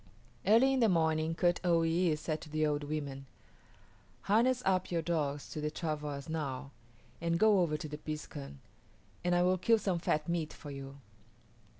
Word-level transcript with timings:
Early 0.47 0.73
in 0.73 0.79
the 0.79 0.89
morning 0.89 1.35
Kut 1.35 1.59
o 1.63 1.81
yis´ 1.81 2.17
said 2.17 2.41
to 2.41 2.49
the 2.49 2.65
old 2.65 2.85
women, 2.85 3.27
"Harness 4.21 4.63
up 4.65 4.89
your 4.89 5.03
dogs 5.03 5.47
to 5.51 5.61
the 5.61 5.69
travois 5.69 6.27
now 6.27 6.71
and 7.21 7.37
go 7.37 7.59
over 7.59 7.77
to 7.77 7.87
the 7.87 7.99
piskun, 7.99 8.61
and 9.23 9.35
I 9.35 9.43
will 9.43 9.59
kill 9.59 9.77
some 9.77 9.99
fat 9.99 10.27
meat 10.27 10.53
for 10.53 10.71
you." 10.71 10.97